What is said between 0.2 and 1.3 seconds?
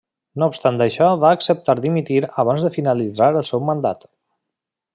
No obstant això